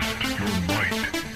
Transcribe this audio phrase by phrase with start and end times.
[0.00, 1.33] Test your might.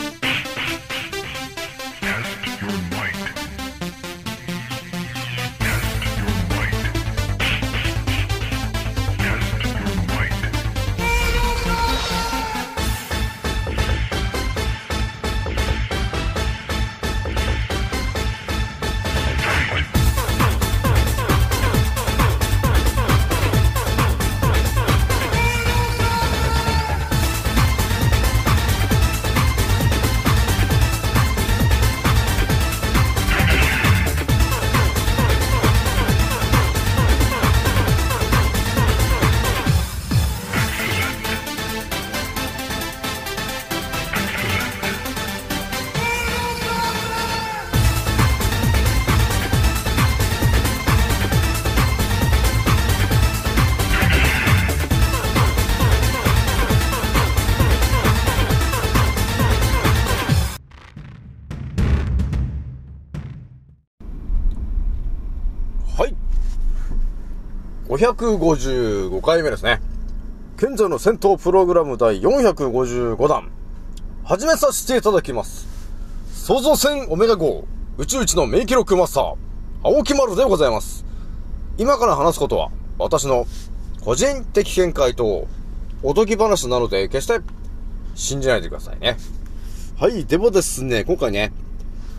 [67.99, 69.81] 555回目ですね。
[70.57, 73.51] 賢者の戦闘プログラム第455弾。
[74.23, 75.67] 始めさせていただきます。
[76.33, 77.65] 創造船オメガ号
[77.97, 79.35] 宇宙一の名記録マスター、
[79.83, 81.05] 青木丸でございます。
[81.77, 83.47] 今から話すことは、私の
[84.05, 85.49] 個人的見解と、
[86.05, 87.41] おとぎ話なので、決して
[88.15, 89.17] 信じないでくださいね。
[89.99, 91.53] はい、でもですね、今回ね、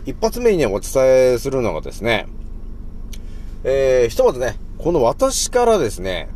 [0.04, 2.26] 一発目にね、お伝えするのがですね、
[3.64, 6.30] えー、ひとまずね、この私からですね、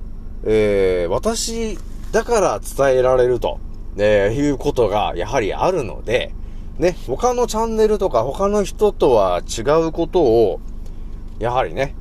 [0.44, 1.78] えー、私
[2.12, 3.58] だから伝えられると、
[3.96, 6.34] えー、いうことがやはりあるので、
[6.78, 10.60] ね、他のチャンネルとか他の人とは違うことを、
[11.38, 11.94] やはりね、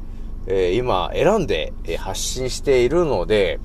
[0.46, 3.62] えー、今選んで発信しているので、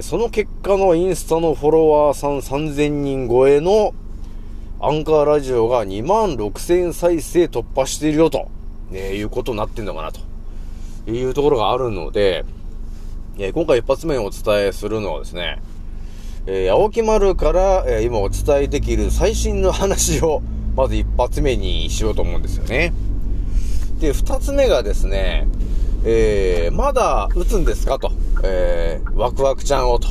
[0.00, 3.92] その結果のインスタのフォロワーさん3000人超えの
[4.78, 8.48] アンカーラジオが2万6000再生突破しているよと、
[8.90, 10.33] ね、いうことになってんのかなと。
[11.06, 12.44] いうところがあるので、
[13.38, 15.60] えー、今回一発目にお伝えするのはですね、
[16.46, 20.42] えー、青木丸から、えー、今お伝えできる最新の話を、
[20.76, 22.92] まず一発目にしようと思うんですよね。
[24.00, 25.46] で、二つ目がですね、
[26.04, 28.10] えー、まだ打つんですかと、
[28.42, 30.08] えー、ワクワクちゃんをと、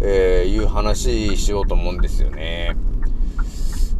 [0.00, 2.76] えー、いう話しようと思うんですよね。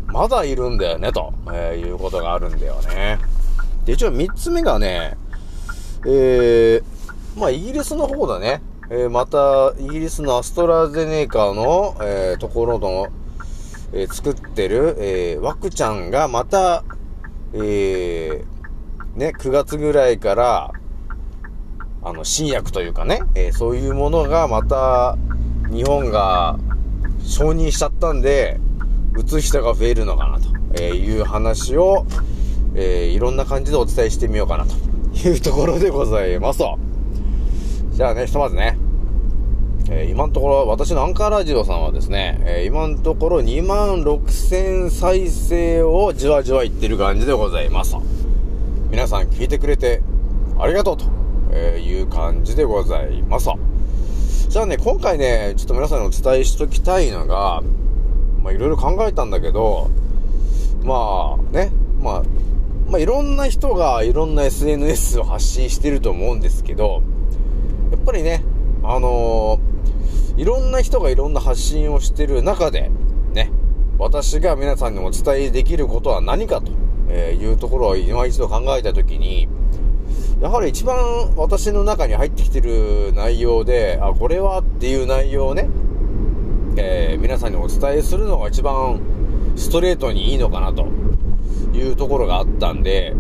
[0.06, 3.18] まだいるんだよね、と、えいうことがあるんだよね。
[3.84, 5.16] で、一応三つ目がね、
[6.08, 8.62] えー、まあ、イギリスの方だね。
[8.90, 13.08] えー、また、イギリスのアストラゼネカの、えー、ところの、
[13.92, 16.84] えー、作ってる、えー、ワクちゃんがまた、
[17.54, 20.70] えー、ね、9月ぐらいから、
[22.04, 25.18] あの、新薬というかね、えー、そういうものがまた、
[25.72, 26.56] 日本が
[27.24, 28.60] 承認しちゃったんで、
[29.16, 32.06] 打つ人が増えるのかなという話を、
[32.76, 34.74] えー、いろんな感じでお伝えしてみようかなと
[35.25, 36.62] いうところでございます。
[37.93, 38.77] じゃあね、ひとまずね、
[39.88, 47.97] えー、今のところ、私のアンカーラジオさんはですね、えー、今のところ2万6000再生をじわじわいってる感じでございます。
[48.91, 50.03] 皆さん聞いてくれて
[50.59, 51.06] ありがとうと、
[51.53, 53.48] えいう感じでございます。
[54.48, 57.62] じゃあね、今回ね、ちょっと皆さんにお伝えしときたいのが、
[58.43, 59.91] まあいろいろ考えたんだけど、
[60.83, 62.22] まあね、まあ
[62.88, 67.02] まあ、いろんな人がいろんな SNS を発信してると思うんですけど、
[67.91, 68.44] やっぱりね、
[68.84, 72.91] あのー、いろんな人がいろんな発信をしてる中で、
[73.32, 73.50] ね、
[73.98, 76.70] 私が皆さんにお伝えできることは何かと
[77.12, 79.48] いうところを今一度考えたときに、
[80.41, 85.68] やはり一番私の中に入ってきてる内容で、あ、これはっていう内容をね、
[86.76, 89.00] えー、皆さんにお伝えするのが一番
[89.56, 90.86] ストレートにいいのかなと。
[91.75, 93.15] いうところがあったんで、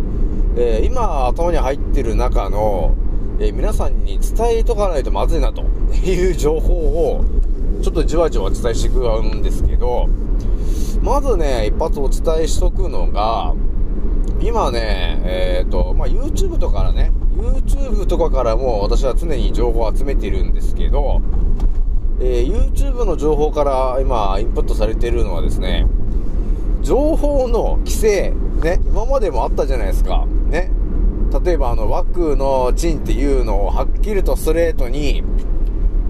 [0.56, 2.94] えー、今頭に入ってる中の、
[3.40, 5.62] えー、皆さんに伝えとかないとまずいなと
[5.92, 7.24] いう情報を
[7.82, 10.08] ちょっとじわじわお伝えしていくんですけど、
[11.02, 13.54] まずね、一発お伝えしとくのが、
[14.40, 21.20] 今ね、えっ、ー、と、まあ、YouTube とかからね、YouTube とかからも私は常に情報を集めてるんですけど、
[22.20, 25.86] えー、YouTube の情報から今インプットされているのはですね、
[26.86, 30.24] 情報の規制、ね、今までもあったじゃないですか。
[30.48, 30.70] ね。
[31.44, 35.24] 例えばあの、枠のチンっていうのをはっきりとストレートに、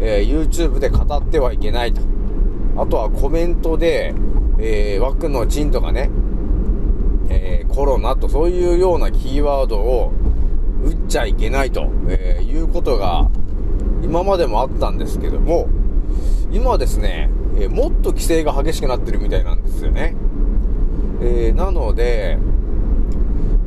[0.00, 2.02] えー、YouTube で語ってはいけないと。
[2.76, 4.14] あとはコメントで、
[4.58, 6.10] えー、枠のチンとかね、
[7.30, 10.12] えー、コロナとそういうようなキーワードを
[10.84, 13.30] 打っちゃいけないと、えー、いうことが
[14.02, 15.68] 今までもあったんですけども、
[16.52, 20.14] 今はですね、えー、もっと規制が激しくなってるみたいなんですよね。
[21.20, 22.38] えー、なので、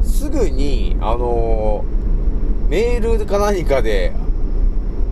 [0.04, 4.14] すぐに、あのー、メールか何かで、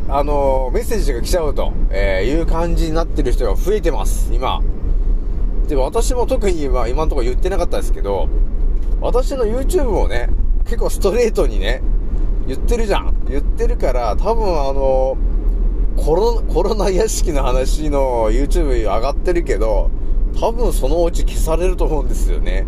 [0.09, 4.61] あのー、メッセージが来ちゃうと、えいう感じになってる人が増えてます、今。
[5.67, 8.29] で、私も特に今、今のところ言ってなかったですけど、
[9.01, 10.29] 私の YouTube もね、
[10.65, 11.81] 結構ストレートにね、
[12.47, 13.15] 言ってるじゃん。
[13.29, 15.17] 言ってるから、多分あの、
[15.97, 19.89] コロ、コロナ屋敷の話の YouTube 上がってるけど、
[20.39, 22.65] 多分そのうち消されると思うんですよね。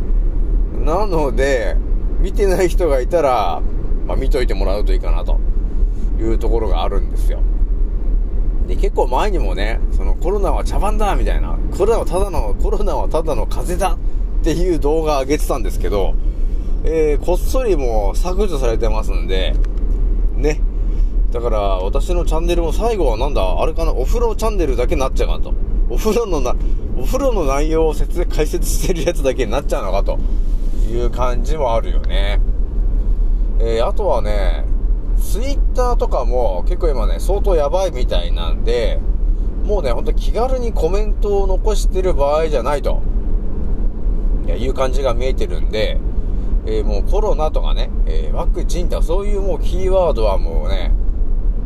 [0.83, 1.75] なので、
[2.19, 3.62] 見てない人がいたら、
[4.07, 5.39] まあ、見といてもらうといいかなと
[6.19, 7.42] いうところがあるんですよ。
[8.68, 16.16] で、結構前にもね、そのコロナは茶番だみたいな、コロナはただの、コロナはただの風邪だっていう動画上げてたんですけど、
[16.83, 19.54] えー、こっそりもう削除されてますんで、
[20.36, 20.62] ね。
[21.31, 25.54] だから、私のチャンネルも最後はなんだ、あれかな、お風呂チャンネルだけになっちゃうかと。
[25.89, 26.56] お風呂のな、
[26.99, 30.19] お風呂の内容を説解説してるやつだけになっちゃうのかと
[30.91, 32.41] いう感じもあるよね。
[33.59, 34.65] えー、あとはね、
[35.17, 38.99] ツイッターとかも結構今ね、相当やばいみたいなんで、
[39.63, 43.01] もうね、ほんと気軽にコメントを残してる場合じゃないと、
[44.47, 45.97] い、いう感じが見えてるんで、
[46.65, 50.91] えー、もうコロナとかね、えー、ワクチンとかそういうもうキーワードはもうね、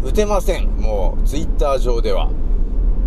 [0.03, 0.67] 打てません。
[0.77, 2.29] もう、ツイッター上では。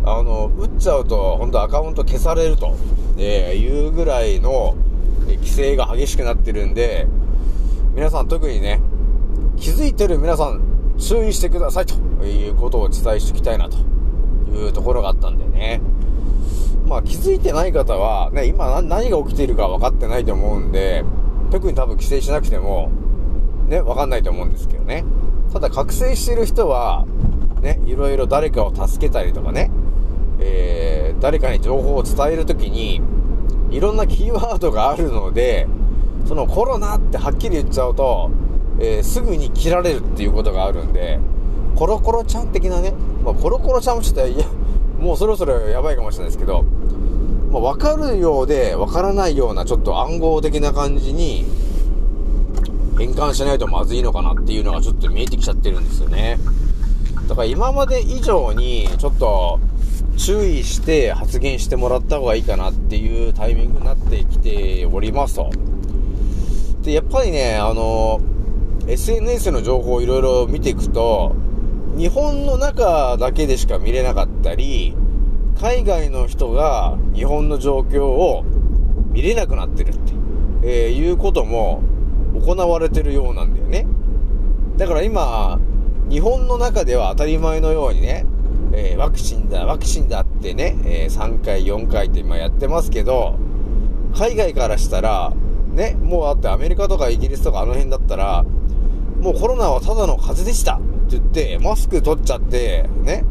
[0.06, 2.76] あの、打っちゃうと、本当アカウント消されると、
[3.19, 4.76] えー、いうぐらいの、
[5.29, 7.08] え規制が激しくなってるんで、
[7.97, 8.81] 皆さん特にね、
[9.56, 10.62] 気づいてる皆さん、
[10.97, 11.94] 注意してくださいと
[12.25, 13.79] いうことをお伝えしておきたいなと
[14.55, 15.81] いうところがあったんでね。
[16.87, 21.05] まあ気づいてない方は、ね、今何が起きているか分かってないと思うんで、
[21.50, 22.93] 特に多分規制しなくても、
[23.67, 25.05] ね、わかんないと思うんですけどね。
[25.52, 27.05] ただ、覚醒してる人は、
[27.61, 29.70] ね、いろいろ誰かを助けたりとかね、
[30.47, 33.01] えー、誰かに情報を伝えるときに、
[33.71, 35.67] いろんなキーワードがあるので、
[36.27, 38.31] そのコロナってはっきり言っちゃうと、
[38.79, 41.19] えー、すぐに切られるっていうことがあるんで、
[41.75, 42.95] コロコロちゃん的なね、
[43.25, 44.47] まあ、コロコロちゃんもちょっと、いや、
[44.99, 46.65] もうそろそろやばいかもしれないですけど、
[47.51, 51.45] まあ、分かるようで分からないようなちょっと暗号的な感じに
[52.99, 56.39] 変換しないとまずいのかなっていうのがちょっと見えてきちゃってるんですよね。
[57.29, 59.59] だから今まで以上にちょっと
[60.17, 65.51] 注意して発言してもらった方がいいかなっていうタイミングになってきておりますと。
[66.83, 68.21] で、やっぱりね、あの、
[68.87, 71.35] SNS の情報をいろいろ見ていくと、
[71.97, 74.95] 日本の中だけでしか見れなかったり、
[75.61, 78.45] 海外の人が日本の状況を
[79.11, 80.12] 見れなくなってるって、
[80.62, 81.83] えー、いうことも
[82.35, 83.87] 行われてるようなんだよね。
[84.77, 85.59] だから今、
[86.11, 88.27] 日本の中では当たり前のようにね、
[88.78, 93.37] えー、ワクチンだ、ワクチンだってね、えー、3回、4回って今やってますけど、
[94.14, 95.32] 海外からしたら、
[95.73, 98.44] ね、もうだってアメリカとかイギリスとかあの辺だったら、
[99.23, 103.25] もうコロナはただの風邪でしたって言って、マスク取っちゃって、ね、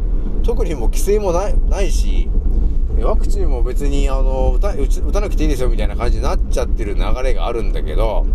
[0.43, 2.27] 特にもう規制もないないし、
[2.99, 8.25] ワクチンも別に、あの、打た打たなくていいですよみたいな感じになっちゃってる流れがあるんだけど、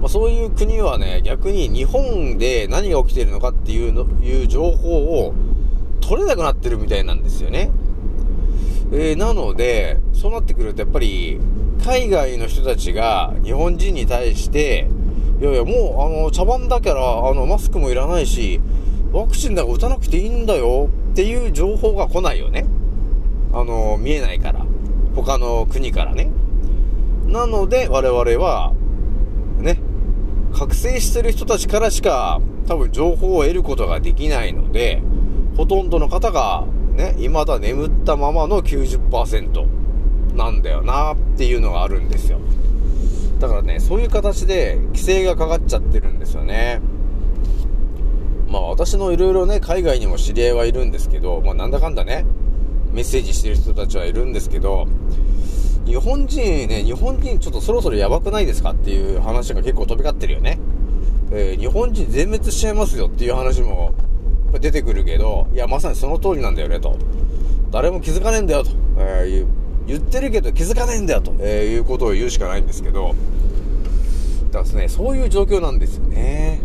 [0.00, 5.34] まあ、そういう国はね、逆に日本で何が起きてるのかっていうの、いう情報を
[6.02, 7.70] 取れなくなってるみたいなんですよね。
[8.92, 11.40] えー、なので、そうなってくるとやっぱり、
[11.82, 14.88] 海外の人たちが日本人に対して、
[15.40, 18.60] いやいや、もう、あの、茶番だから、あの、マスクもいらないし、
[19.12, 22.66] ワクチンだから打たなくていいんだよっていう情報が来ないよね。
[23.52, 24.64] あの、見えないから。
[25.14, 26.30] 他の国からね。
[27.26, 28.72] なので、我々は、
[29.58, 29.78] ね、
[30.52, 35.02] 覚醒してる人たちからしか、多分情報を得ることができないので、
[35.56, 39.66] ほとんどの方が、ね、未だ眠ったままの90%
[40.34, 42.38] なんだよなっていうのがあるんですよ。
[43.38, 46.80] だからね、そういう形で規制がかかっちゃってるんですよね。
[48.48, 52.24] まあ私のいろいろね、海外にも知り合いはいるんですけど、まあなんだかんだね、
[52.92, 54.86] メッセージしてる人たちはいるんですけど、
[55.84, 60.60] 日本人ね、日本人ちょっとそろそろやばくないですかっていう話が結構飛び交ってるよね。
[61.32, 63.94] えー、日本人全滅しちゃいますよっていう話も
[64.58, 66.96] 出てくるけど、いや、まさにその通りなんだよね、と。
[67.70, 68.70] 誰も気づかねえんだよ、と。
[68.98, 69.46] えー、
[69.86, 73.14] 言ってるけど気づかねえんだよ、と、えー、いうことを言うしかないんですけど、
[74.46, 76.60] だからですね、そういう状況なんですよね。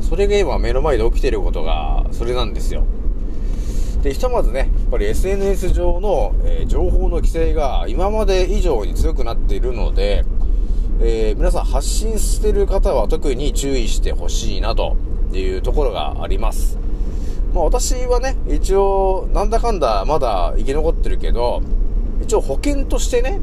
[0.00, 2.84] それが今目の前で起きてることが、それなんですよ。
[4.02, 10.24] で、ひとまずね、やっぱり SNS 上の、えー、情報の規制が今まで以上に強くなっているので、
[11.00, 14.96] えー、皆さん発信してる方は特に注意してほしいなと
[15.32, 16.83] いうところがあります。
[17.54, 21.62] まあ私はね、一応、なんだかんだまだ生き残ってるけど、
[22.20, 23.40] 一応保険としてね、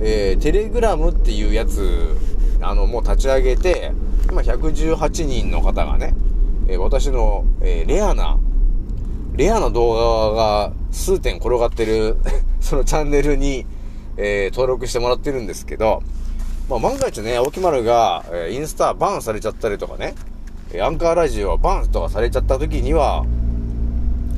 [0.00, 2.16] えー、テレグラムっていうやつ、
[2.62, 3.92] あの、もう立ち上げて、
[4.30, 6.14] 今118人の方がね、
[6.68, 8.38] えー、私の、えー、レアな、
[9.36, 12.16] レアな動画が数点転がってる
[12.60, 13.66] そのチャンネルに、
[14.16, 16.02] え、登録してもらってるんですけど、
[16.70, 20.14] まあ、万が一ね、青木丸が、え、インスタバーンされちゃったりとかね、
[20.80, 23.26] アンカーラジオはバンとかされちゃった時には、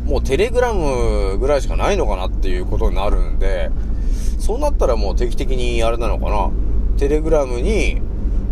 [0.04, 3.70] もうテレグラムぐらいしかないのかなっていうことになるんで、
[4.38, 6.50] そうなったらもう定期的にあれなのかな、
[6.98, 8.00] テレグラムに、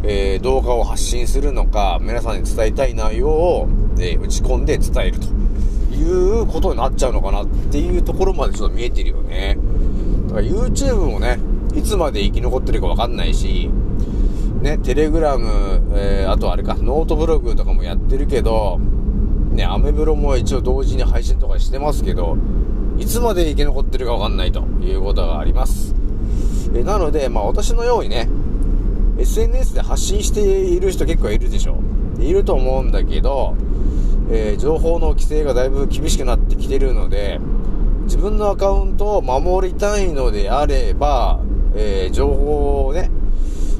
[0.02, 5.26] えー、動画を発信するのか、皆さんに伝えたい内容を、えー、打ち込んで伝えると
[5.94, 9.58] いうことになっちゃうのかなっていうところまでちょっと見えてるよね。
[10.28, 11.38] だから YouTube もね、
[11.74, 13.68] いつまで生き残ってるかわかんないし、
[14.62, 18.78] ね、テレグラム、えー、あとあれか、ノートブログとかもやってるけど、
[19.50, 22.36] ね、アメブロも一応同時に配信とかしてますけど、
[22.98, 25.94] いつまで生き残ってるかわかんないということがあります。
[26.74, 28.28] えなので、まあ私のようにね、
[29.18, 31.78] SNS で発信している人結構いるでしょ
[32.18, 32.22] う。
[32.22, 33.56] いると思うんだけど、
[34.30, 37.40] えー、情報の規制がだいぶ厳しくなってきてるので、
[38.04, 41.40] 自分のアカウントを守りたいのであれば、
[41.74, 43.10] えー、情報をね、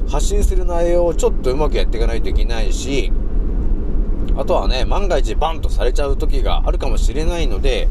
[0.09, 3.11] 発信する内容をちょっとうまくやっていかないといけないし、
[4.37, 7.87] あとはね、万が一バンとされちゃう時があるかもしれないので、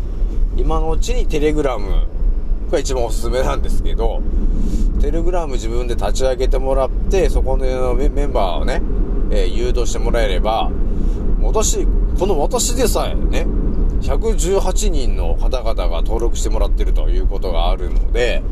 [0.57, 2.07] 今のうちにテレグラム
[2.71, 4.23] が一番おすすめなんですけど、
[5.01, 8.83] テレグラム自分で立ち上げてもらって、そこのメンバーをね、
[9.31, 10.71] えー、誘導してもらえれば、
[11.43, 11.87] 私、
[12.19, 13.47] この私でさえね、
[14.03, 18.43] 118人の方々が登録してもらってるということがあるので、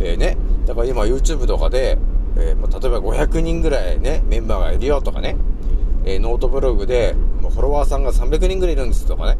[0.00, 1.98] えー、ね、だから今 YouTube とかで、
[2.36, 5.36] えー、例えば500人ぐらいね、メンバーがいるよとかね、
[6.04, 9.38] えー、ノートブログで、もうフォロワーさんが300人ぐらいいるんですとかね、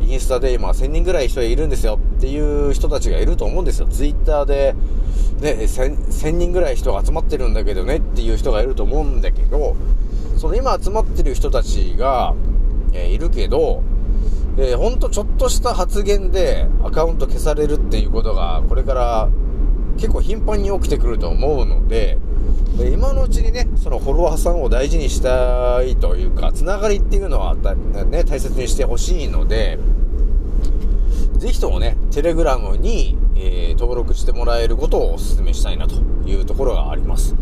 [0.00, 3.88] インスタで今1000人ぐらい人いるんですよっていう人たちがいると思うんですよ。
[3.88, 4.74] ツイッターで、
[5.40, 9.76] ね、1000, 1000人ぐらい人が集まってるんだけどねっていう人がいると思うんだけど、
[10.36, 12.34] その今集まってる人たちが、
[12.92, 13.82] えー、いるけど、
[14.56, 19.28] えー、ほんとちょっとした発言でアカウント消されるっていうことが、これから
[19.96, 22.18] 結構頻繁に起きてくると思うの、で
[22.92, 29.78] 今のうちにね、そのフォロワーさんを大事にしたいというか、つながりっていうのは、ね、大切にしてほしいので、
[31.38, 35.94] ぜひともね、テレグラムに、えー、登録してもらえることをお勧めしたいなと
[36.26, 37.34] いうところがあります。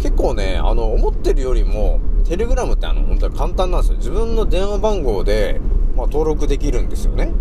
[0.00, 3.96] 結構ね、あの、思ってるよりも、テレグラムってあの、本当に簡単なんですよ。
[3.98, 5.60] 自分の電話番号で、
[5.96, 7.32] まあ、登録できるんですよね。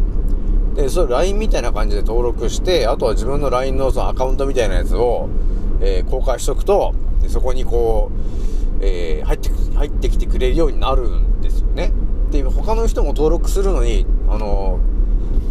[0.75, 5.27] で、それ LINE みたいな感じで登録して、あとは自分の LINE のそのアカウントみたいなやつを、
[5.81, 6.93] えー、公開しとくと、
[7.27, 8.11] そこにこ
[8.79, 11.91] う、えー、入って、入ってきてくれるようになるんですよね。
[12.31, 14.79] で、他の人も登録するのに、あの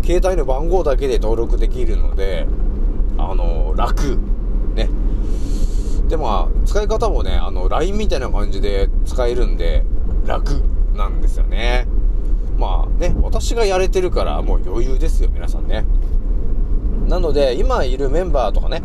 [0.03, 2.47] ー、携帯の番号だけで登録できるので、
[3.19, 4.19] あのー、楽。
[4.75, 4.89] ね。
[6.09, 9.85] で、まあ、使い方もね、あの、LINE みたいな感じで使えるんで、
[10.27, 10.63] 楽
[10.95, 11.87] なんですよね。
[12.59, 15.85] まあね、私がやれてるからもう余裕ですよ、皆さんね。
[17.07, 18.83] なので、今いるメンバーとかね、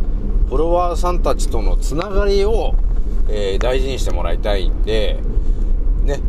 [0.51, 2.75] フォロワーさんたちとのつながりを、
[3.29, 5.17] えー、大事にしてもらいたいんで、
[6.03, 6.19] ね、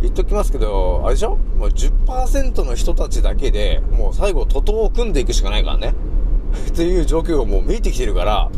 [0.00, 1.36] 言っときますけど、あれでしょ？
[1.36, 5.92] もう10%の人たちだけで、もう最後、徒党を組んでいくしかないからね。
[6.68, 8.50] っていう状況がもう見えてきてるから、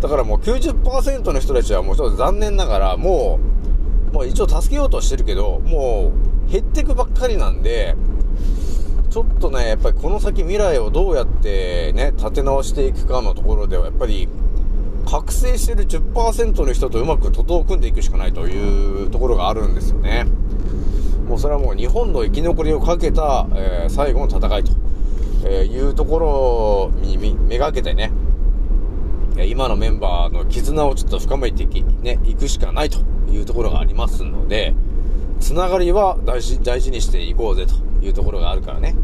[0.00, 3.38] だからもう90%の人たちはもうちょっと残念ながら、も
[4.10, 6.10] う、もう一応助けようとしてるけど、も
[6.48, 7.94] う減ってくばっかりなんで、
[9.12, 14.26] ちょっとね、やっぱりこの先未来をどうやってね、立て直していくかのところでは、やっぱり、
[15.04, 20.24] 覚醒してる10%の人とうまく徒党を組んでいくしかないというところがあるんですよね。
[21.28, 24.72] もうそれはもう日本の生き残りをかけた、えー、最後の戦いと、
[25.44, 28.12] えいうところにめがけてね、
[29.46, 32.98] 今のメンバーの絆をちょっと深めていき、ね、いくしかないと
[33.30, 34.72] いうところがありますので、
[35.38, 38.94] つながりは大事、大事にしていこうぜというところがあるからね。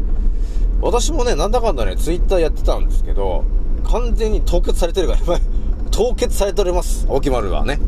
[0.81, 3.43] 私もね、なんだかんだね、ツイッターやってたんですけど、
[3.83, 5.39] 完全に凍結されてるから、
[5.91, 7.79] 凍結されております、青木丸はね。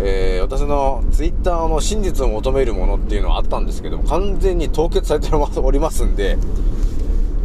[0.00, 6.36] えー、私のツイッターの真実を求めるものっていうのはあったんですけど、完全に凍結されておりますんで、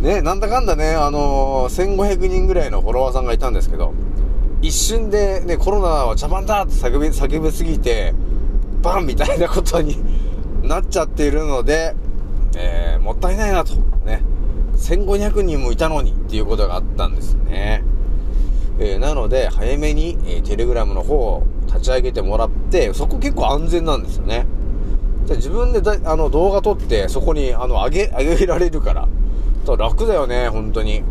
[0.02, 3.94] ね、なんだかんだね、あのー、1500人ぐらいのフォロワーさんがいたんですけど、
[4.62, 8.14] 一瞬でね、コロナは茶番だって叫び、叫びすぎて、
[8.82, 9.98] バンみたいなことに
[10.64, 11.96] なっちゃっているので、
[12.56, 13.76] えー、もったいないなと。
[14.06, 14.22] ね。
[14.76, 17.84] 1500人もいたのにっていうことがあったんですね。
[18.80, 24.46] えー、なので、早めに、えー、テレグラムの方を立ち上げてもらって、そこ結構安全なんですよね。
[25.26, 29.08] じゃ自分でだあの動画撮ってそこにあの上げ、上げられるから。
[29.66, 31.04] と楽だよね、本当に。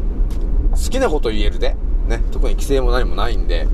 [0.72, 1.76] 好きなこと言えるで。
[2.08, 3.68] ね、特に規制も何もないんで。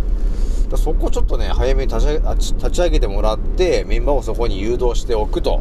[0.77, 5.61] そこちょっとね、早めに立ち上げてもらって、メンバーをそこに誘導しておくと、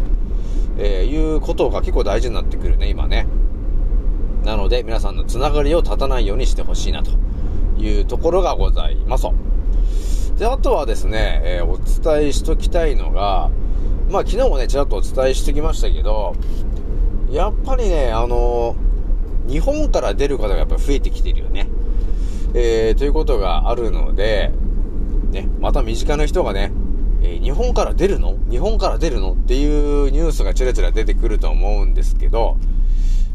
[0.78, 3.28] えー、いうことが結構大事になってくるね、今ね。
[4.44, 7.12] なので、皆さんのつながりを立たないようにしてほしいなと
[7.78, 9.28] いうところがございます。
[10.38, 13.50] で、あとはですね、えー、お伝えしときたいのが、
[14.10, 16.36] まあ昨日もね、ちらっとお伝えしてきましたけど、
[17.32, 21.70] やっぱりね、あのー、日本から出る方がやっぱ増えてきてるよね。
[22.54, 24.52] えー、ということがあるので、
[25.32, 26.72] ね、また身近な人がね、
[27.24, 28.38] えー、日本から出るの？
[28.50, 29.34] 日本から出るの？
[29.34, 32.58] っていうニュースがちらちら出てくると思うんですけど、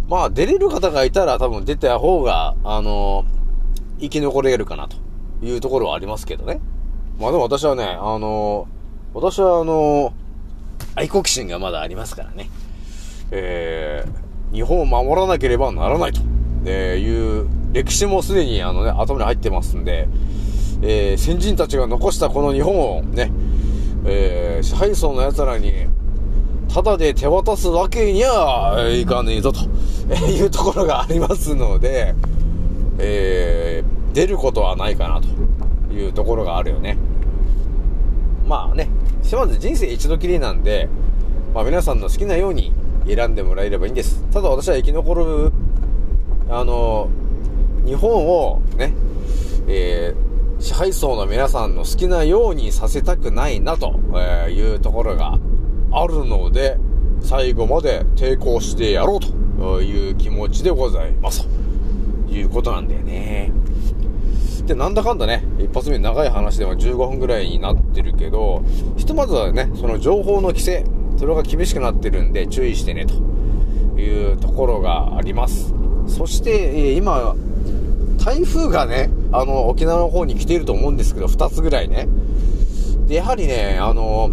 [0.09, 4.97] まあ出れる方がいたら多分出た方が、あのー、生き残れるかなと
[5.43, 6.61] いうところはありますけどね。
[7.19, 10.13] まあでも私はね、あのー、私はあの
[10.95, 12.51] 愛国心がまだありますからね。
[13.31, 16.21] えー、日本を守らなければならないと、
[16.67, 20.09] えいう歴史もすでにあのね、頭に入ってますんで、
[20.83, 23.31] えー、先人たちが残したこの日本をね、
[24.11, 25.87] えー、支配層の奴らに、
[26.73, 29.61] ただで手渡すわけにはいかねえぞと、
[30.11, 32.15] えいうところがありますので、
[32.99, 35.29] えー、出ることはないかなと
[35.93, 36.97] いうところがあるよね。
[38.47, 38.89] まあね、
[39.23, 40.89] ひとまず人生一度きりなんで、
[41.55, 42.73] まあ皆さんの好きなように
[43.07, 44.25] 選んでもらえればいいんです。
[44.33, 45.53] ただ私は生き残る、
[46.49, 47.11] あの、
[47.85, 48.93] 日本をね、
[49.67, 53.95] えー、支配層の皆さんの好きなようにさせたくないなと
[54.49, 55.39] いうところが
[55.93, 56.77] あるので、
[57.21, 61.47] 最後まで抵抗してやろうという気持ちでございます。
[62.27, 63.53] ということなんだよね。
[64.67, 68.63] で、なんだかんだね、一発目長い話では15分ぐらいになってるけど、
[68.97, 70.85] ひとまずはね、その情報の規制、
[71.17, 73.15] それが厳しくなってるんで注意してね、と
[74.01, 75.73] いうところがあります。
[76.07, 77.35] そして、今、
[78.29, 82.07] 台風がね、あの、沖縄の方に来ていると思うんですけど、2つぐらいね。
[83.07, 84.29] で、やはりね、あの、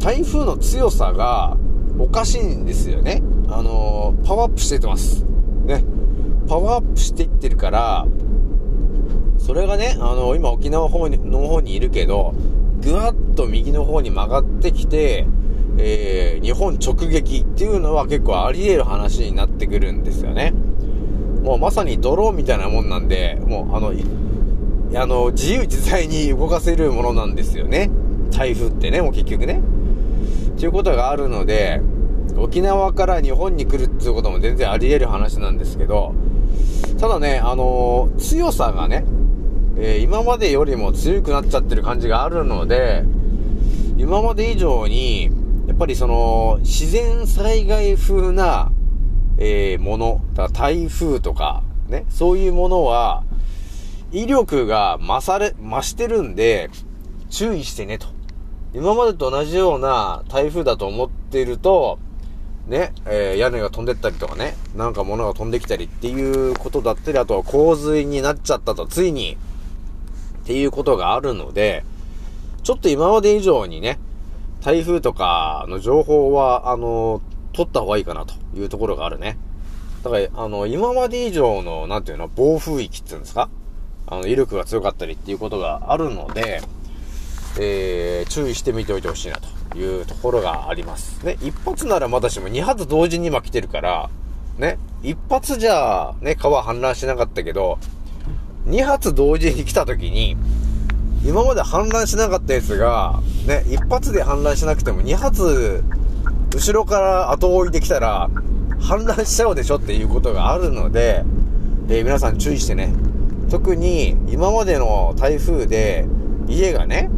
[0.00, 1.56] 台風の強さが
[1.98, 3.22] おかしいんですよね。
[3.48, 5.24] あの、パワーアップしていってます。
[5.64, 5.82] ね。
[6.46, 8.06] パワーアップしていってるから、
[9.38, 12.34] それがね、あの、今沖縄方にの方にいるけど、
[12.82, 15.26] ぐわっと右の方に曲がってきて、
[15.78, 20.52] えー、日本直撃っていうのは結構あり得る話になってくるんですよね。
[21.42, 23.92] もうまさにドローンみたいなもんなんで、もうあの、
[24.94, 27.90] あの、自由自在に動かせるものなんですよね。
[28.30, 29.60] 台風ってね、もう結局ね。
[30.56, 31.80] っていうことがあるので、
[32.36, 36.14] 沖縄から日本に来るっていうことも全然あり得る話なんですけど、
[36.98, 39.04] ただね、あのー、強さがね、
[39.76, 43.04] えー、今までよりも強くなっちゃってる感じがあるので、
[43.96, 45.30] 今まで以上に、
[45.66, 48.70] やっぱりその、自然災害風な、
[49.44, 53.24] えー、もの、だ台風とか、ね、そういうものは、
[54.12, 56.70] 威力が増され、増してるんで、
[57.28, 58.06] 注意してねと。
[58.72, 61.98] 今までと同じような台風だと思っていると、
[62.68, 69.36] ね、えー、屋根が飛んでったりとかね、なんか物が飛んできたりっていうことだったり、あとは洪水になっちゃったと、ついに、
[70.44, 71.84] っていうことがあるので、
[72.62, 73.98] ちょっと今まで以上にね、
[74.60, 77.20] 台風とかの情報は、あの
[77.52, 79.38] 取った方がいいかなというところがあるね。
[80.02, 83.48] だから、あの、今まで以上の、なんていうの、暴風域っていうんですか？
[84.06, 86.60] あの、威力が強かったりっていうことがあるので、
[87.60, 89.36] えー、注意してみておいてほしいな
[89.70, 91.24] というところがあります。
[91.24, 94.10] ね、一発ならまだしも二発同時に今来てるから、
[94.58, 97.78] ね、一発じゃ、ね、川氾濫しなかったけど、
[98.64, 100.36] 二発同時に来た時に、
[101.24, 105.84] 今まで氾濫しなかったやつが、ね、一発で氾濫しなくても二発
[106.54, 108.28] 後ろから後追いできたら、
[108.78, 111.24] 氾濫しちゃうでしょっていうことがあるので、
[111.88, 112.92] え、皆さん注意してね。
[113.50, 116.06] 特に、今までの台風で、
[116.48, 117.10] 家がね、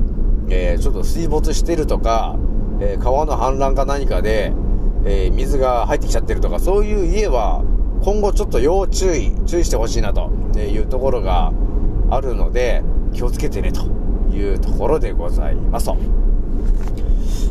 [0.49, 2.37] えー、ちょっと水没してるとか、
[2.81, 4.53] えー、川の氾濫か何かで、
[5.07, 7.63] え水が入ってきちゃってるとか、そういう家は、
[8.03, 11.53] 今後ちょっと要注意、注意してほしいなというところが
[12.11, 13.87] あるので、気をつけてねと
[14.35, 15.97] いうところでございますと。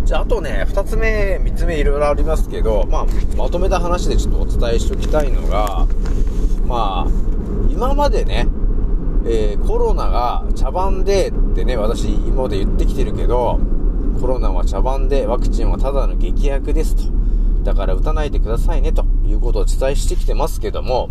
[0.06, 3.06] じゃあ、あとね、二つ目、三つ目いろいろありますけど、まあ、
[3.38, 5.88] まとめた話でちょっとお伝えしておきたいのが、
[6.66, 7.12] まあ、
[7.70, 8.48] 今までね、
[9.26, 13.60] えー、コロナが茶番でってね、私今まで言ってきてるけど、
[14.20, 17.04] コロナは茶番でワクチンはただの劇薬ですと。
[17.64, 21.10] だから打たないでくださいねということを伝えしてきてますけども、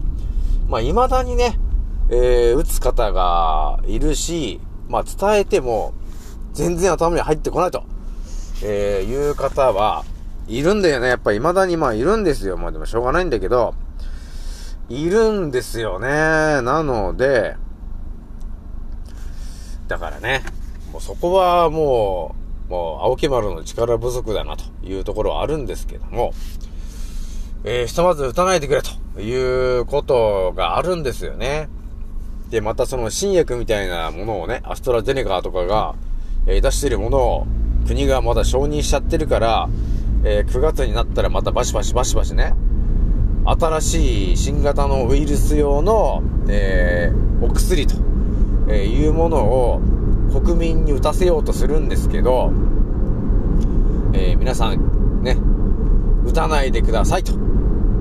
[0.69, 1.59] まあ未だにね、
[2.11, 5.95] えー、打つ方がいるし、まあ伝えても
[6.53, 7.85] 全然頭に入ってこないと。
[8.63, 10.05] えー、いう方は、
[10.49, 11.09] いるんだよね。
[11.09, 12.57] やっぱ未だにまあいるんですよ。
[12.57, 13.75] まあでもしょうがないんだけど、
[14.89, 16.09] いるんですよね。
[16.09, 17.57] なので、
[19.89, 20.43] だからね、
[20.93, 22.35] もうそこはも
[22.69, 26.33] う、もう青木丸の力不足だなというところはあるんですけども、
[27.65, 31.69] えー、ひとまず打たないでくれということがあるんですよね。
[32.51, 35.95] で、またその新薬みたいなものをね、アストラゼネカとかが、
[36.47, 37.47] えー、出してるものを
[37.87, 39.69] 国がまだ承認しちゃってるから、
[40.25, 42.55] えー、9月になったらまたバシバシバシバシね、
[43.45, 47.97] 新しい新型のウイルス用の、えー、お薬と、
[48.69, 49.81] えいうものを
[50.33, 52.53] 国民に打たせようとするんですけど、
[54.15, 55.37] え皆さん、ね、
[56.25, 57.33] 打たないでくださいと。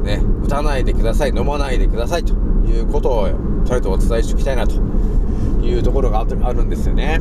[0.04, 2.34] ね、打たないでください、飲まないでくださいと
[2.67, 4.76] いうことを、とりあえずお伝えしておきたいなと
[5.63, 7.20] いうところがあるんですよね。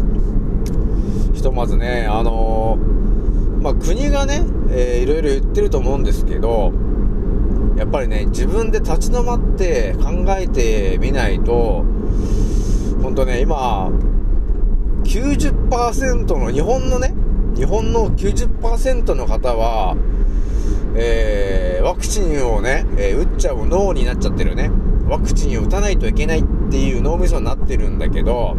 [1.32, 6.72] ひとまずね、あのー、まあ、国がね、えー、いろいろ言ってると思うんですけど、
[7.76, 11.84] やっぱりね、自分で立ち止まって考えてみないと、
[13.02, 13.90] ほんとね、今、
[15.04, 17.14] 90%の、日本のね、
[17.54, 19.96] 日本の90%の方は、
[20.94, 24.70] えー、ワクチンをね、えー、打っちゃう脳になっちゃってるね。
[25.08, 28.56] ワクチンを打たないといけないっていう脳みそになってるんだけど、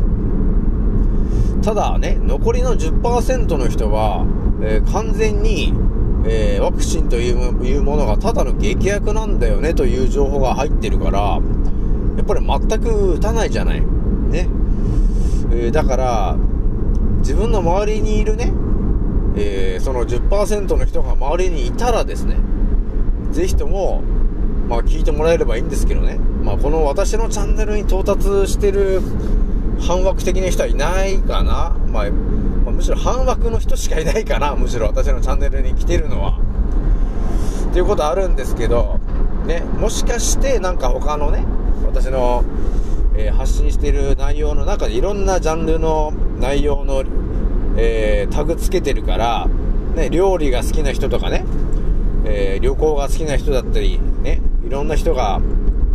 [1.61, 4.25] ただね、残りの10%の人は、
[4.61, 5.73] えー、完全に、
[6.25, 11.39] えー、ワクチンというものがただの劇薬なんだよねという情報が入ってるから、
[12.17, 13.81] やっぱり全く打たないじゃない。
[13.81, 14.47] ね。
[15.51, 16.37] えー、だから、
[17.19, 18.51] 自分の周りにいるね、
[19.35, 22.37] えー、その10%の人が周りにいたらですね、
[23.31, 24.01] ぜひとも、
[24.67, 29.01] まあ聞いてもらえればいいんですけどね、まあこの私のチャンネルに到達してる
[29.79, 32.11] 半枠的な人はいないかな、まあ、
[32.65, 34.87] まあ、むしろ半枠の人しかいないかな、むしろ。
[34.87, 36.39] 私のチャンネルに来てるのは。
[37.69, 38.99] っていうことあるんですけど、
[39.47, 41.45] ね、もしかしてなんか他のね、
[41.85, 42.43] 私の、
[43.15, 47.03] えー、発信してる内容の中でいろんなジャンルの内容の
[47.77, 49.47] えー、タグつけてるから、
[49.95, 51.45] ね、料理が好きな人とかね、
[52.25, 55.39] えー、旅行が好きな人だったり、ね、いろんな人が、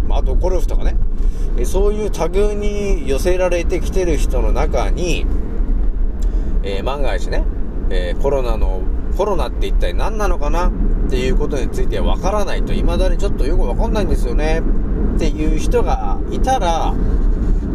[0.07, 0.97] まあ、あとゴルフとかね、
[1.59, 5.27] えそういうタグに寄せられてきてる人の中に、
[6.63, 7.45] えー、万が一ね、
[7.91, 8.83] えコロナの、
[9.17, 10.69] コロナって一体何なのかな？
[10.69, 14.61] っていうことについてわからないと、未だにちょっとよくわかんないんですよね。
[15.15, 16.93] っていう人がいたら、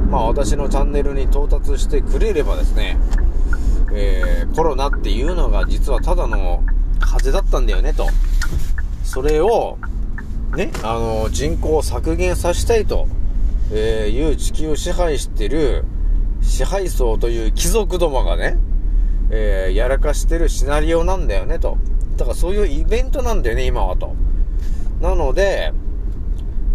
[0.10, 2.98] まあ私のチャンネルに到達してくれればですね、
[3.94, 6.64] えー、コロナっていうのが実はただの
[7.00, 8.08] 風邪だったんだよねと。
[9.04, 9.78] それを、
[10.56, 13.08] ね、あの、人口を削減させたいと、
[13.72, 15.86] え、いう地球を支配してる
[16.42, 18.58] 支配層という貴族どもがね、
[19.30, 21.78] えー、やらかしてるシナリオなんだよねと。
[22.18, 24.14] だからそういうイベントなんだよね、今はと。
[25.00, 25.72] なので、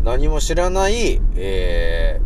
[0.05, 2.21] 何も知らない、え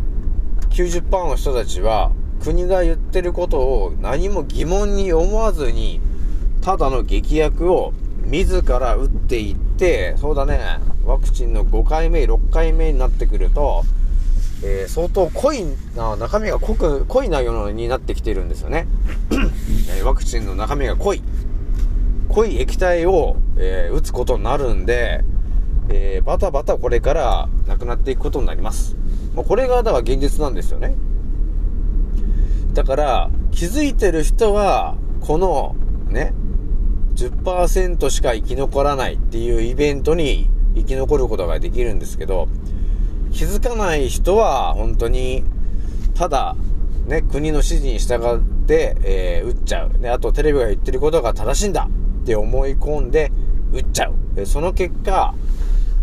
[0.61, 2.11] ー、90%の人たちは、
[2.41, 5.99] 国が言ってることを何も疑問に思わずに、
[6.61, 7.93] ただの劇薬を
[8.25, 13.83] 自ら打っていって、そうだね、ワクチンの5回目、6回目になってくると、
[14.63, 18.87] えー、相当濃いな、中身が濃く、濃い内容になってきてるんですよね。
[19.97, 21.21] えワクチンの中身が濃い。
[22.29, 25.23] 濃い液体を、えー、打つことになるんで、
[25.89, 28.95] えー、バタバタこれからなくなっていくことになります。
[29.35, 30.95] まあ、これが、だから現実なんですよね。
[32.73, 35.75] だから、気づいてる人は、この、
[36.09, 36.33] ね、
[37.15, 42.47] 10%しか生き残らないっていうイベントに生き残ることができるんですけど、
[43.31, 45.43] 気づかない人は、本当に、
[46.15, 46.55] ただ、
[47.07, 49.99] ね、国の指示に従って、えー、撃っちゃう。
[49.99, 51.87] で、あとテレビが言ってることが正しいんだ
[52.21, 53.31] って思い込んで、
[53.73, 54.45] 撃っちゃう。
[54.45, 55.33] その結果、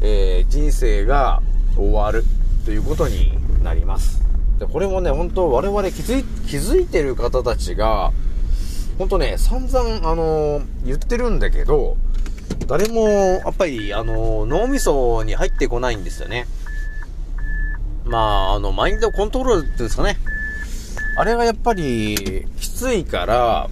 [0.00, 1.42] えー、人生が
[1.76, 2.24] 終わる
[2.64, 4.22] ということになります。
[4.58, 8.12] で、これもね、本当我々気づい、気づいてる方たちが、
[8.98, 11.96] 本当ね、散々、あのー、言ってるんだけど、
[12.66, 16.46] 誰も、やっぱり、あのー、脳みそに入ってこないんですよね。
[18.04, 20.16] まあ、あの、マインドコントロールっていうんですかね。
[21.16, 23.70] あれがやっぱり、きついから、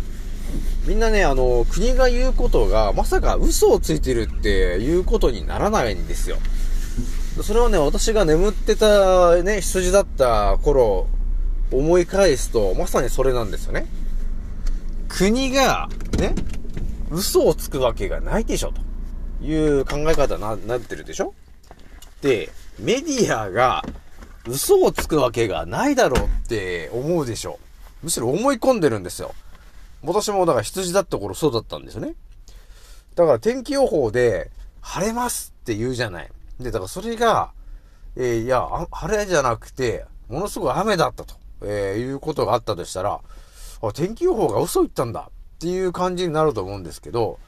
[0.86, 6.36] みんなね、あの、国が言うことが、まさか嘘をついてるっていうことにならないんですよ。
[7.42, 11.08] それはね、私が眠ってたね、羊だった頃、
[11.72, 13.86] 思い返すと、まさにそれなんですよね。
[15.16, 16.34] 国が、ね、
[17.10, 18.72] 嘘をつくわけがないでしょ、
[19.40, 21.32] という考え方な、なってるでしょ
[22.20, 23.82] で、メディアが
[24.46, 27.58] 嘘をつくわけがないだろうって思うでしょ
[28.02, 29.34] むしろ思い込んでるんですよ。
[30.02, 32.14] 私もだから羊だった頃そうだったんですよね。
[33.14, 34.50] だから天気予報で、
[34.82, 36.30] 晴れますって言うじゃない。
[36.60, 37.52] で、だからそれが、
[38.16, 43.20] えー、いや、晴れじゃなくて、ものすごい雨だったと、えー、いうことがあったとしたら、
[43.92, 47.38] 天気予報が嘘言ったんだっていう感じになると思うんですけど、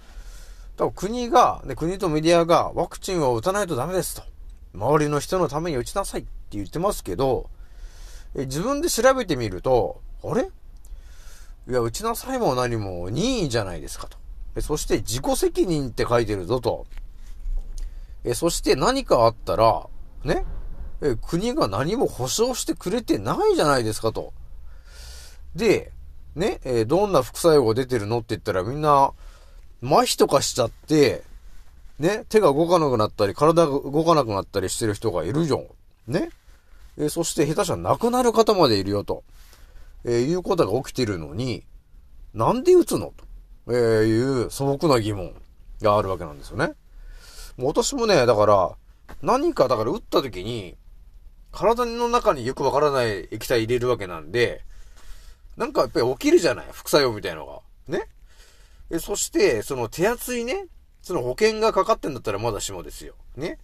[0.77, 4.23] 多分国が、ね、国とメディアがワクチンを打たないとダメですと。
[4.75, 7.51] 周りの人のために打ちなさいって言ってますけど、
[8.35, 10.51] え自分で調べてみると、あれ？
[11.69, 14.19] いや、打ちなさいも何も任意じゃないですかと。
[14.57, 16.87] えそして自己責任って書いてるぞと。
[18.25, 19.87] えそして何かあったら、
[20.25, 20.45] ね、
[21.01, 24.33] え国が何も保証してくれてないじゃないですかと。
[25.55, 25.93] で、
[26.35, 29.13] ね、えどんな副作用が出てるのって言ったらみんな、
[29.83, 31.23] 麻痺とかしちゃって、
[31.99, 35.67] ね、手が動かなくなったり、体が動かなくなったりしてる人がいるじゃん。
[36.07, 36.31] ね。
[36.97, 39.25] えそして下手したら亡くなる方までいるよと。
[40.05, 41.65] えー、いうことが起きてるのに、
[42.35, 43.25] なんで打つのと、
[43.69, 45.35] えー、いう素朴な疑問
[45.83, 46.75] があるわけなんですよね。
[47.57, 48.77] もう私もね、だから、
[49.23, 50.77] 何かだから打った時に、
[51.51, 54.63] 体の中によくわからない液体入れるわけなんで、
[55.59, 57.61] なんかやっぱり起きるじゃない副作用みたいのが。
[57.89, 58.09] ね。
[58.91, 60.69] え、そして、その手厚いね、
[61.03, 63.15] その保険がかかってんだったらまだしもですよ。
[63.37, 63.59] ね。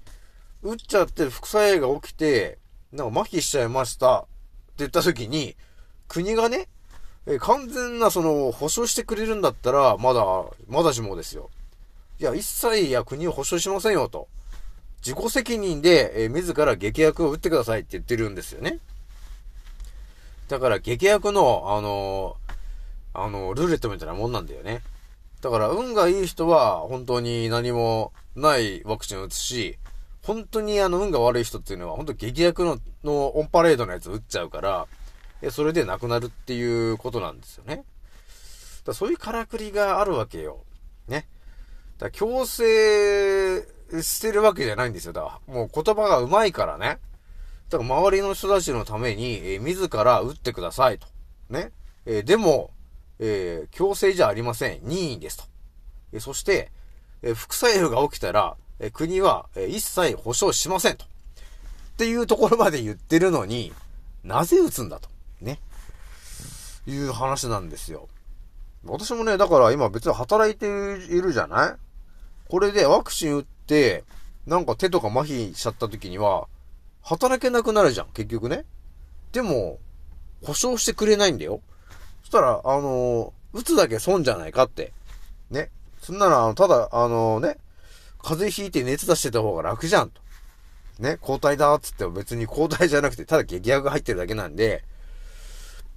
[0.63, 2.59] 打っちゃって副作用が起きて、
[2.93, 4.29] なんか麻痺しちゃいましたって
[4.79, 5.57] 言った時に、
[6.09, 6.69] 国がね、
[7.27, 10.25] え完全なその保証してくれるんだったら、まだ、
[10.67, 11.49] まだしもですよ。
[12.19, 14.27] いや、一切いや国を保証しませんよと。
[15.01, 18.81] 自己責任で、え自ら劇薬を打ってくださいって言ってるんですよね。
[20.49, 22.37] だから劇薬の、あの
[23.15, 24.83] あの、ルーレットみたいなもんなんだよね。
[25.41, 29.79] だから運がいい人は本当に何もないワクチンを打つし、
[30.23, 34.87] 本当にあの運が悪い人っていうのは本当劇薬ののオンパレードのやつ打っちゃうから、
[35.43, 37.85] えそれで亡くなるっていうことなんですよね。
[38.85, 40.65] だそういうからくりがあるわけよ。
[41.09, 41.29] ね。
[41.99, 43.61] だ強制
[44.03, 45.13] してるわけじゃないんですよ。
[45.13, 46.99] だからもう言葉が上手いからね。
[47.75, 51.09] だから周りの人たちのために、えー、自ら打ってくださいと。
[51.51, 51.73] ね。
[52.07, 52.71] えー、でも、
[53.19, 54.79] えー、強制じゃありません。
[54.85, 55.45] 任意ですと。
[56.13, 56.71] えそして、
[57.23, 61.05] え副作用が起きたら、え国は、え一切保証しませんと。
[61.05, 61.09] っ
[61.97, 63.73] ていうところまで言ってるのに、
[64.23, 65.09] なぜ打つんだと。
[65.41, 65.59] ね。
[66.87, 68.09] いう話なんですよ。
[68.85, 71.77] 私もね、だから今別に働いているじゃない？
[72.49, 74.05] これでワクチン打って、
[74.47, 76.47] なんか手とか麻痺しちゃった時には、
[77.05, 78.65] 働けなくなるじゃん、結局ね。
[79.33, 79.79] でも、
[80.43, 81.61] 保証してくれないんだよ。
[82.23, 84.93] そしたら、あのー、打つだけ損じゃないかって。
[85.51, 85.71] ね。
[86.01, 87.59] そんなら、ただ、あの、ね、
[88.23, 90.23] 風邪ひいて熱出してた方が楽じゃんと。
[90.99, 94.85] ね、抗体だっつっても別に抗体じゃなくて、ただ激薬が入ってるだけなんで、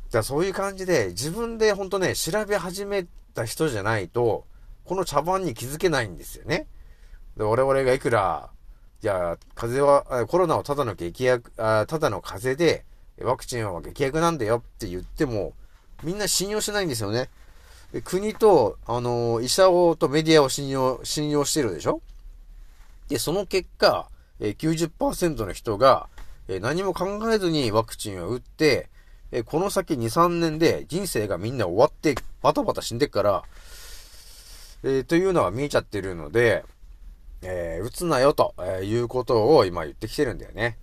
[0.10, 4.46] じゃあそういう感じで、自分でほんとね、調べ始めた人じゃないと、
[4.86, 6.68] この茶番に気づけないんですよね。
[7.38, 8.50] で、我々がいくら、
[9.02, 12.84] じゃあ、風邪は、コロナはただの激薬、あただの風邪で、
[13.24, 15.54] ワクチンは激薬なんだよって言っても、
[16.04, 17.30] みんな信用しないんですよね。
[18.04, 22.02] 国と、あの、医者をとメディアを信用、信用してるでしょ？
[23.08, 26.10] で、その結果、90%の人が、
[26.48, 28.90] 何も考えずにワクチンを打って、
[29.46, 33.44] この先2、3年で人生がみんな終わって、バタバタ死んでっから、
[34.84, 36.64] えー、というのが見えちゃってるので、
[37.42, 40.78] えー、打つなよと、えー、いうことを今言ってきてるんだよね。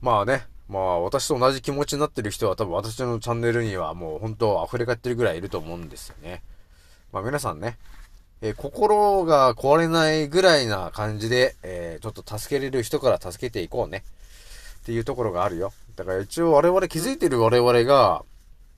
[0.00, 6.42] まあね、まあ私と同じ気持ちになってる人は多分私のチャンネルにはもう本当溢れ返ってるぐらいいると思うんですよね。
[7.12, 7.78] まあ皆さんね、
[8.40, 14.02] えー、心が壊れないぐらいな感じで、えー、ちょっと助けれる人から助けていこうね。
[14.82, 15.72] っていうところがあるよ。
[15.94, 18.24] だから一応我々気づいてる我々が、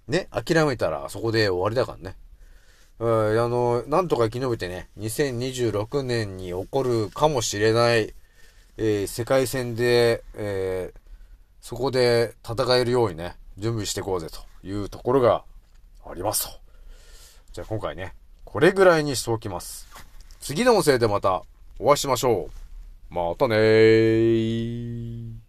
[0.07, 2.16] ね、諦めたらそこで終わりだからね。
[3.00, 8.14] うん、あの、なんとか生き延びてね、2026年に起こるかもしれない、
[8.76, 10.98] えー、世界戦で、えー、
[11.61, 15.44] そこで戦えるようにね、準備していこうぜというところが
[16.07, 16.50] ありますと。
[17.52, 19.88] じゃあ今回ね、これぐらいにしておきます。
[20.40, 21.42] 次の音声でまた
[21.78, 22.48] お会いしましょ
[23.11, 23.14] う。
[23.14, 25.44] またねー。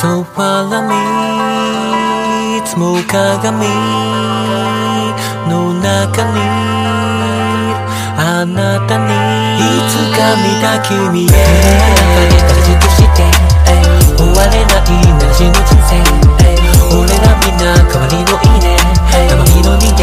[0.00, 3.66] ソファラ見つも鏡
[5.50, 6.38] の中に
[8.16, 9.10] あなたに
[9.58, 11.34] いつか見た君へ中
[12.30, 13.26] で形として
[14.16, 15.98] 終われないなしの人生
[16.94, 18.78] 俺らみんな代わりのいいね
[19.28, 19.97] たまにの人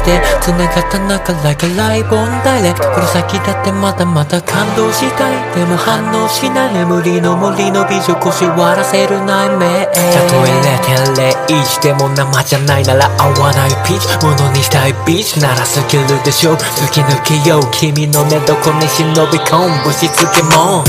[0.00, 5.54] しで繋がった中 like a live on direct これ先だってまだまだ感動したい。
[5.54, 6.74] でも反応しない。
[6.74, 9.92] 眠りの森の美女腰割らせる内面た
[10.28, 14.24] とえ0.01でも生じゃないなら合わないピーチ。
[14.24, 15.40] ものにしたいビーチ。
[15.40, 16.52] ならスキルでしょ。
[16.52, 17.70] う突き抜けよう。
[17.70, 19.92] 君の寝床に忍び込む。
[19.92, 20.84] しつけも